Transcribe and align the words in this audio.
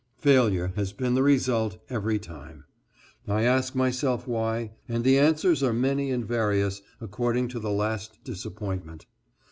Failure 0.17 0.73
has 0.75 0.93
been 0.93 1.13
the 1.13 1.21
result 1.21 1.77
every 1.87 2.17
time. 2.17 2.63
I 3.27 3.43
ask 3.43 3.75
myself 3.75 4.27
why, 4.27 4.71
and 4.89 5.03
the 5.03 5.19
answers 5.19 5.61
are 5.61 5.73
many 5.73 6.09
and 6.09 6.25
various, 6.25 6.81
according 6.99 7.49
to 7.49 7.59
the 7.59 7.69
last 7.69 8.17
disappointment. 8.23 9.05